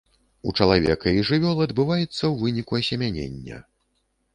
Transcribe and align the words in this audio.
У 0.47 0.53
чалавека 0.59 1.13
і 1.19 1.21
жывёл 1.31 1.63
адбываецца 1.67 2.21
ў 2.23 2.35
выніку 2.43 2.73
асемянення. 2.85 3.67